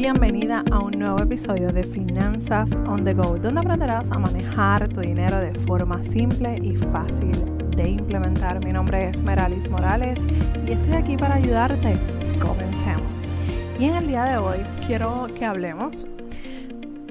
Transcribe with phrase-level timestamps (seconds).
[0.00, 5.00] Bienvenida a un nuevo episodio de Finanzas on the Go, donde aprenderás a manejar tu
[5.00, 7.32] dinero de forma simple y fácil
[7.76, 8.64] de implementar.
[8.64, 10.18] Mi nombre es Meralis Morales
[10.66, 12.00] y estoy aquí para ayudarte.
[12.40, 13.30] Comencemos.
[13.78, 16.06] Y en el día de hoy quiero que hablemos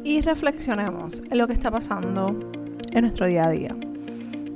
[0.04, 2.30] y reflexionemos en lo que está pasando
[2.92, 3.76] en nuestro día a día.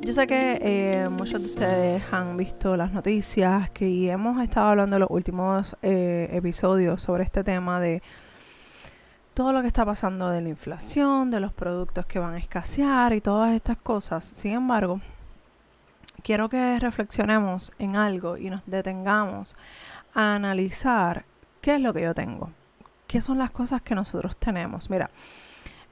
[0.05, 4.97] Yo sé que eh, muchos de ustedes han visto las noticias que hemos estado hablando
[4.97, 8.03] en los últimos eh, episodios sobre este tema de
[9.33, 13.13] todo lo que está pasando de la inflación, de los productos que van a escasear
[13.13, 14.25] y todas estas cosas.
[14.25, 14.99] Sin embargo,
[16.21, 19.55] quiero que reflexionemos en algo y nos detengamos
[20.13, 21.23] a analizar
[21.61, 22.49] qué es lo que yo tengo,
[23.07, 24.89] qué son las cosas que nosotros tenemos.
[24.89, 25.09] Mira,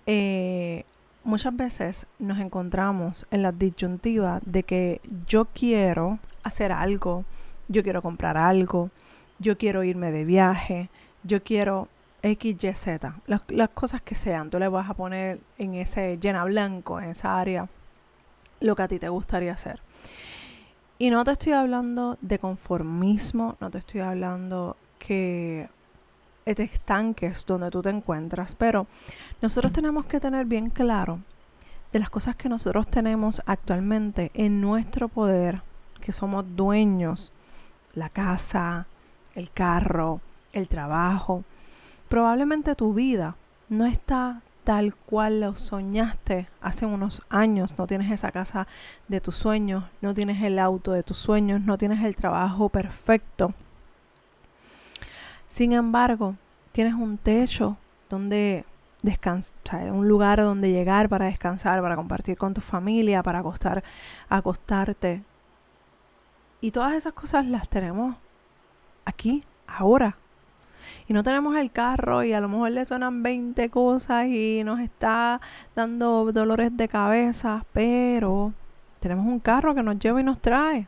[0.06, 0.84] eh,
[1.24, 7.26] muchas veces nos encontramos en la disyuntiva de que yo quiero hacer algo,
[7.68, 8.90] yo quiero comprar algo,
[9.40, 10.90] yo quiero irme de viaje,
[11.24, 11.88] yo quiero
[12.24, 16.44] X, Y, Z, las, cosas que sean, tú le vas a poner en ese llena
[16.46, 17.68] blanco, en esa área,
[18.60, 19.80] lo que a ti te gustaría hacer.
[21.00, 25.68] Y no te estoy hablando de conformismo, no te estoy hablando que
[26.46, 28.88] te estanques donde tú te encuentras, pero
[29.42, 31.20] nosotros tenemos que tener bien claro
[31.92, 35.62] de las cosas que nosotros tenemos actualmente en nuestro poder,
[36.02, 37.32] que somos dueños,
[37.94, 38.88] la casa,
[39.36, 40.22] el carro,
[40.54, 41.44] el trabajo.
[42.10, 43.36] Probablemente tu vida
[43.70, 47.78] no está tal cual lo soñaste hace unos años.
[47.78, 48.68] No tienes esa casa
[49.08, 53.54] de tus sueños, no tienes el auto de tus sueños, no tienes el trabajo perfecto.
[55.52, 56.36] Sin embargo,
[56.72, 57.76] tienes un techo
[58.10, 58.64] donde
[59.02, 63.84] descansar, un lugar donde llegar para descansar, para compartir con tu familia, para acostar,
[64.30, 65.22] acostarte.
[66.62, 68.16] Y todas esas cosas las tenemos
[69.04, 70.16] aquí, ahora.
[71.10, 74.80] Y no tenemos el carro y a lo mejor le suenan 20 cosas y nos
[74.80, 75.42] está
[75.76, 78.54] dando dolores de cabeza, pero
[79.02, 80.88] tenemos un carro que nos lleva y nos trae.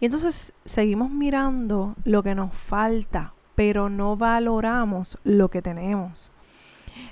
[0.00, 6.30] Y entonces seguimos mirando lo que nos falta, pero no valoramos lo que tenemos.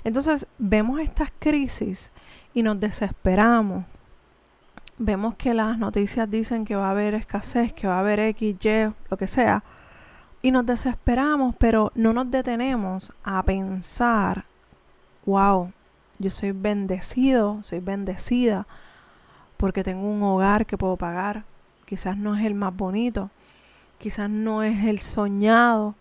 [0.03, 2.11] Entonces vemos estas crisis
[2.53, 3.85] y nos desesperamos.
[4.97, 8.57] Vemos que las noticias dicen que va a haber escasez, que va a haber X,
[8.65, 9.63] Y, lo que sea.
[10.41, 14.45] Y nos desesperamos, pero no nos detenemos a pensar,
[15.25, 15.71] wow,
[16.19, 18.65] yo soy bendecido, soy bendecida,
[19.57, 21.43] porque tengo un hogar que puedo pagar.
[21.87, 23.31] Quizás no es el más bonito,
[23.97, 25.95] quizás no es el soñado,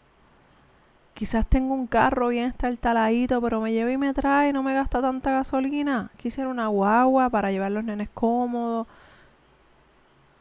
[1.16, 5.00] Quizás tengo un carro bien taladito, pero me lleva y me trae, no me gasta
[5.00, 6.10] tanta gasolina.
[6.18, 8.86] Quisiera una guagua para llevar los nenes cómodos.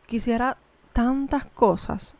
[0.05, 0.57] Quisiera
[0.91, 2.17] tantas cosas.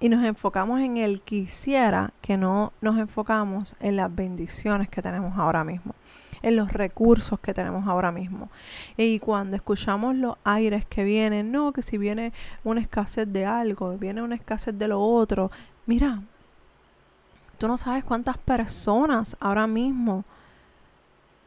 [0.00, 5.38] Y nos enfocamos en el quisiera que no nos enfocamos en las bendiciones que tenemos
[5.38, 5.94] ahora mismo,
[6.44, 8.50] en los recursos que tenemos ahora mismo.
[8.96, 12.32] Y cuando escuchamos los aires que vienen, no, que si viene
[12.62, 15.50] una escasez de algo, viene una escasez de lo otro,
[15.86, 16.22] mira,
[17.58, 20.24] Tú no sabes cuántas personas ahora mismo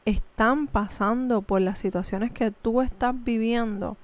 [0.06, 3.98] están pasando por las situaciones que tú estás viviendo,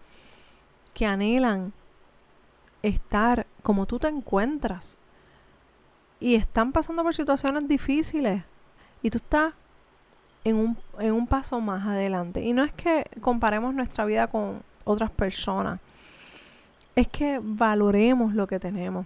[0.93, 1.71] que anhelan
[2.81, 4.97] estar como tú te encuentras.
[6.19, 8.43] Y están pasando por situaciones difíciles.
[9.01, 9.53] Y tú estás
[10.43, 12.41] en un, en un paso más adelante.
[12.41, 15.79] Y no es que comparemos nuestra vida con otras personas.
[16.95, 19.05] Es que valoremos lo que tenemos.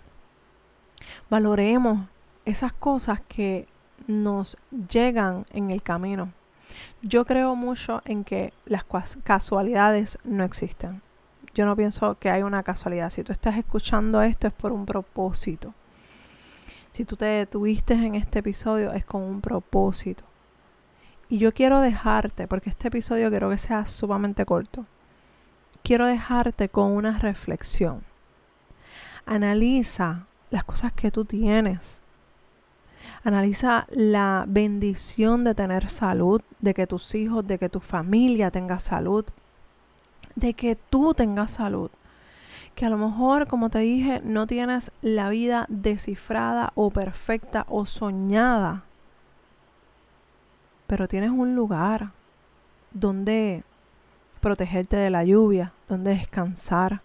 [1.29, 2.07] Valoremos
[2.45, 3.67] esas cosas que
[4.07, 4.57] nos
[4.89, 6.31] llegan en el camino.
[7.01, 8.85] Yo creo mucho en que las
[9.23, 11.01] casualidades no existen.
[11.53, 13.09] Yo no pienso que hay una casualidad.
[13.09, 15.73] Si tú estás escuchando esto es por un propósito.
[16.91, 20.23] Si tú te detuviste en este episodio es con un propósito.
[21.29, 24.85] Y yo quiero dejarte, porque este episodio quiero que sea sumamente corto.
[25.83, 28.03] Quiero dejarte con una reflexión.
[29.25, 32.01] Analiza las cosas que tú tienes
[33.23, 38.79] Analiza la bendición de tener salud, de que tus hijos, de que tu familia tenga
[38.79, 39.25] salud,
[40.35, 41.89] de que tú tengas salud.
[42.75, 47.85] Que a lo mejor, como te dije, no tienes la vida descifrada o perfecta o
[47.85, 48.83] soñada,
[50.87, 52.11] pero tienes un lugar
[52.91, 53.63] donde
[54.39, 57.01] protegerte de la lluvia, donde descansar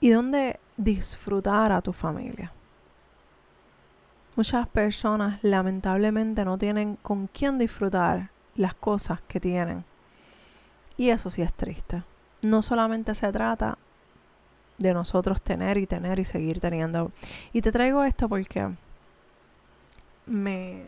[0.00, 2.52] y donde disfrutar a tu familia.
[4.36, 9.84] Muchas personas lamentablemente no tienen con quién disfrutar las cosas que tienen.
[10.96, 12.02] Y eso sí es triste.
[12.42, 13.76] No solamente se trata
[14.78, 17.12] de nosotros tener y tener y seguir teniendo.
[17.52, 18.70] Y te traigo esto porque
[20.24, 20.86] me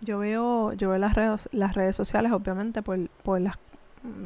[0.00, 3.56] yo veo, yo veo las redes, las redes sociales, obviamente, por, por, las,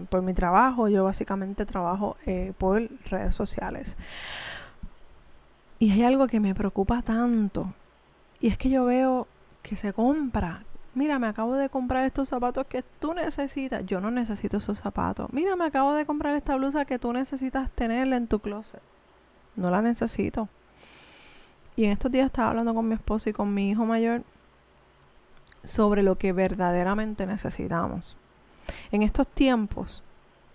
[0.09, 0.89] por mi trabajo.
[0.89, 3.97] Yo básicamente trabajo eh, por redes sociales.
[5.79, 7.73] Y hay algo que me preocupa tanto.
[8.41, 9.27] Y es que yo veo
[9.63, 10.65] que se compra.
[10.95, 13.87] Mira, me acabo de comprar estos zapatos que tú necesitas.
[13.87, 15.33] Yo no necesito esos zapatos.
[15.33, 18.83] Mira, me acabo de comprar esta blusa que tú necesitas tenerla en tu closet.
[19.57, 20.49] No la necesito.
[21.77, 24.23] Y en estos días estaba hablando con mi esposo y con mi hijo mayor
[25.65, 28.17] sobre lo que verdaderamente necesitamos.
[28.93, 30.03] En estos tiempos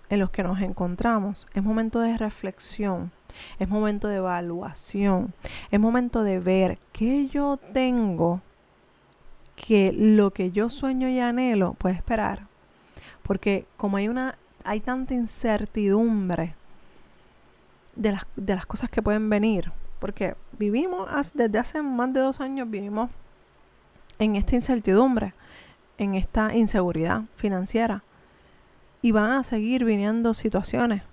[0.10, 3.12] en los que nos encontramos, es momento de reflexión,
[3.60, 5.34] es momento de evaluación,
[5.72, 8.42] es momento de ver qué yo tengo
[9.56, 12.48] que lo que yo sueño y anhelo puede esperar.
[13.24, 16.56] Porque como hay una hay tanta incertidumbre
[17.96, 22.42] de las, de las cosas que pueden venir, porque vivimos desde hace más de dos
[22.42, 23.10] años vivimos
[24.20, 25.34] en esta incertidumbre,
[25.98, 28.04] en esta inseguridad financiera.
[29.02, 31.04] Y van a seguir viniendo situaciones.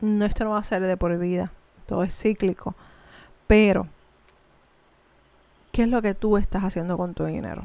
[0.00, 1.52] Nuestro no va a ser de por vida,
[1.86, 2.74] todo es cíclico.
[3.46, 3.88] Pero,
[5.72, 7.64] ¿qué es lo que tú estás haciendo con tu dinero?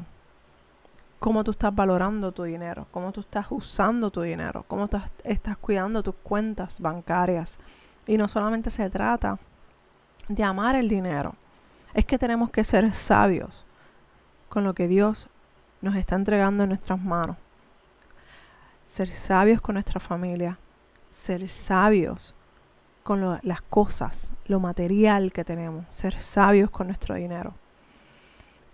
[1.18, 2.86] ¿Cómo tú estás valorando tu dinero?
[2.90, 4.64] ¿Cómo tú estás usando tu dinero?
[4.66, 4.88] ¿Cómo
[5.24, 7.60] estás cuidando tus cuentas bancarias?
[8.06, 9.38] Y no solamente se trata
[10.28, 11.34] de amar el dinero,
[11.94, 13.66] es que tenemos que ser sabios
[14.52, 15.30] con lo que Dios
[15.80, 17.38] nos está entregando en nuestras manos.
[18.84, 20.58] Ser sabios con nuestra familia,
[21.08, 22.34] ser sabios
[23.02, 27.54] con las cosas, lo material que tenemos, ser sabios con nuestro dinero.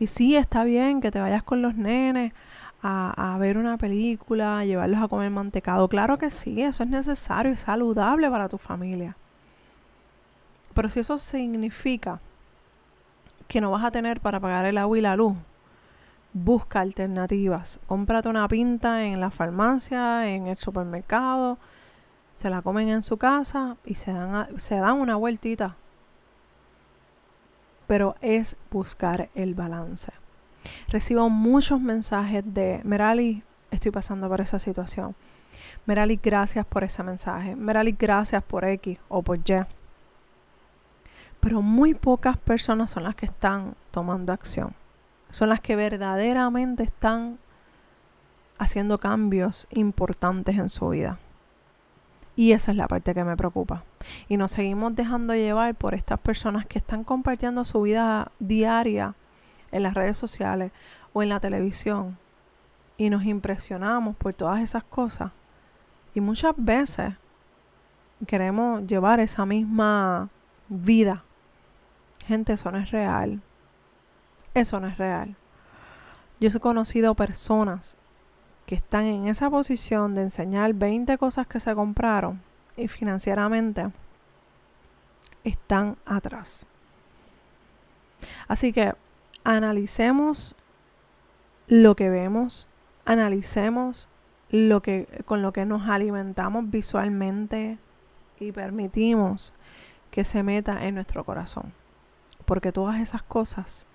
[0.00, 2.32] Y sí, está bien que te vayas con los nenes
[2.82, 5.86] a, ver una película, a llevarlos a comer mantecado.
[5.86, 9.16] Claro que sí, eso es necesario y saludable para tu familia.
[10.74, 12.18] Pero si eso significa
[13.46, 15.36] que no vas a tener para pagar el agua y la luz,
[16.44, 17.80] busca alternativas.
[17.86, 21.58] Cómprate una pinta en la farmacia, en el supermercado,
[22.36, 25.76] se la comen en su casa y se dan, se dan una vueltita.
[27.86, 30.12] Pero es buscar el balance.
[30.88, 35.14] Recibo muchos mensajes de Merali, estoy pasando por esa situación.
[35.86, 37.56] Merali, gracias por ese mensaje.
[37.56, 39.64] Merali, gracias por X o por Y.
[41.40, 44.74] Pero muy pocas personas son las que están tomando acción
[45.30, 47.38] son las que verdaderamente están
[48.58, 51.18] haciendo cambios importantes en su vida.
[52.36, 53.82] Y esa es la parte que me preocupa.
[54.28, 59.14] Y nos seguimos dejando llevar por estas personas que están compartiendo su vida diaria
[59.72, 60.70] en las redes sociales
[61.12, 62.16] o en la televisión.
[62.96, 65.32] Y nos impresionamos por todas esas cosas.
[66.14, 67.14] Y muchas veces
[68.26, 70.28] queremos llevar esa misma
[70.68, 71.24] vida.
[72.26, 73.40] Gente, eso no es real.
[74.58, 75.36] Eso no es real.
[76.40, 77.96] Yo he conocido personas
[78.66, 82.42] que están en esa posición de enseñar 20 cosas que se compraron
[82.76, 83.90] y financieramente
[85.44, 86.66] están atrás.
[88.48, 88.94] Así que
[89.44, 90.56] analicemos
[91.68, 92.66] lo que vemos,
[93.04, 94.08] analicemos
[94.50, 97.78] lo que con lo que nos alimentamos visualmente
[98.40, 99.52] y permitimos
[100.10, 101.72] que se meta en nuestro corazón.
[102.44, 103.86] Porque todas esas cosas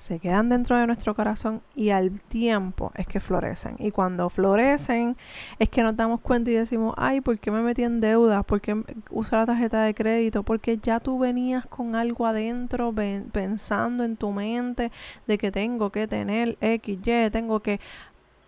[0.00, 3.76] se quedan dentro de nuestro corazón y al tiempo es que florecen.
[3.78, 5.14] Y cuando florecen
[5.58, 8.42] es que nos damos cuenta y decimos, ay, ¿por qué me metí en deuda?
[8.42, 10.42] ¿Por qué uso la tarjeta de crédito?
[10.42, 14.90] Porque ya tú venías con algo adentro pensando en tu mente
[15.26, 17.78] de que tengo que tener X, Y, tengo que,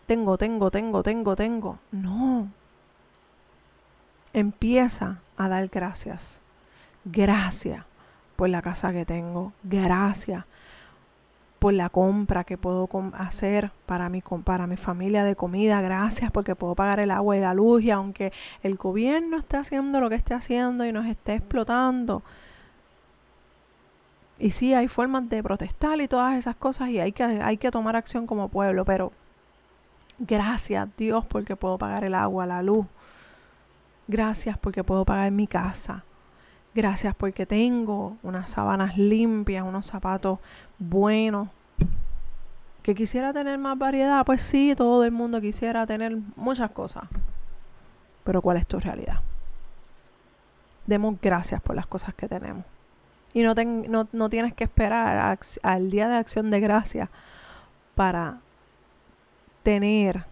[0.06, 1.78] tengo, tengo, tengo, tengo, tengo.
[1.90, 2.48] No.
[4.32, 6.40] Empieza a dar gracias.
[7.04, 7.84] Gracias
[8.36, 9.52] por la casa que tengo.
[9.64, 10.46] Gracias
[11.62, 15.80] por la compra que puedo hacer para mi, para mi familia de comida.
[15.80, 17.84] Gracias porque puedo pagar el agua y la luz.
[17.84, 18.32] Y aunque
[18.64, 22.24] el gobierno esté haciendo lo que esté haciendo y nos esté explotando.
[24.40, 27.70] Y sí, hay formas de protestar y todas esas cosas y hay que, hay que
[27.70, 28.84] tomar acción como pueblo.
[28.84, 29.12] Pero
[30.18, 32.86] gracias Dios porque puedo pagar el agua, la luz.
[34.08, 36.02] Gracias porque puedo pagar mi casa.
[36.74, 40.38] Gracias porque tengo unas sábanas limpias, unos zapatos
[40.78, 41.48] buenos.
[42.82, 47.04] Que quisiera tener más variedad, pues sí, todo el mundo quisiera tener muchas cosas.
[48.24, 49.20] Pero ¿cuál es tu realidad?
[50.86, 52.64] Demos gracias por las cosas que tenemos.
[53.34, 53.54] Y no,
[54.12, 57.08] no, tienes que esperar al día de acción de gracia
[57.94, 58.38] para
[59.62, 60.24] tener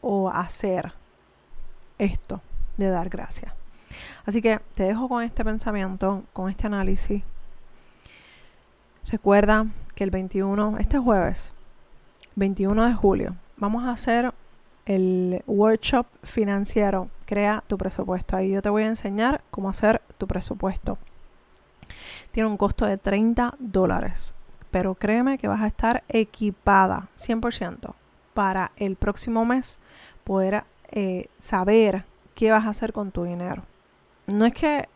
[0.00, 0.92] o hacer
[1.98, 2.40] esto
[2.76, 3.59] de dar gracias.
[4.24, 7.22] Así que te dejo con este pensamiento, con este análisis.
[9.10, 11.52] Recuerda que el 21, este jueves,
[12.36, 14.32] 21 de julio, vamos a hacer
[14.86, 17.08] el workshop financiero.
[17.24, 18.36] Crea tu presupuesto.
[18.36, 20.98] Ahí yo te voy a enseñar cómo hacer tu presupuesto.
[22.32, 24.34] Tiene un costo de 30 dólares,
[24.70, 27.94] pero créeme que vas a estar equipada 100%
[28.34, 29.80] para el próximo mes
[30.24, 33.62] poder eh, saber qué vas a hacer con tu dinero.
[34.30, 34.88] No es que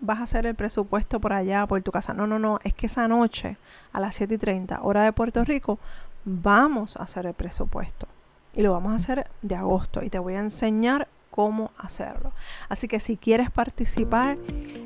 [0.00, 2.14] vas a hacer el presupuesto por allá, por tu casa.
[2.14, 2.58] No, no, no.
[2.64, 3.56] Es que esa noche,
[3.92, 5.78] a las 7 y 30, hora de Puerto Rico,
[6.24, 8.06] vamos a hacer el presupuesto.
[8.54, 10.02] Y lo vamos a hacer de agosto.
[10.02, 12.32] Y te voy a enseñar cómo hacerlo.
[12.68, 14.38] Así que si quieres participar,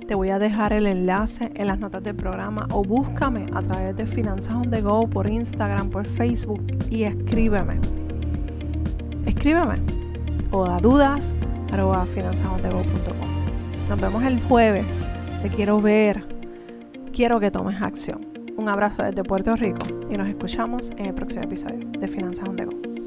[0.06, 3.94] te voy a dejar el enlace en las notas del programa o búscame a través
[3.94, 7.78] de Finanzas on the Go por Instagram, por Facebook y escríbeme.
[9.26, 9.82] Escríbeme
[10.50, 11.36] o da dudas
[11.70, 13.37] arroba finanzasondego.com.
[13.88, 15.10] Nos vemos el jueves.
[15.42, 16.22] Te quiero ver.
[17.12, 18.26] Quiero que tomes acción.
[18.56, 19.78] Un abrazo desde Puerto Rico
[20.10, 22.97] y nos escuchamos en el próximo episodio de Finanzas on.